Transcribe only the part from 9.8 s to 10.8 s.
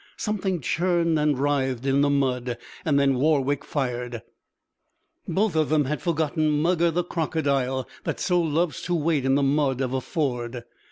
a ford.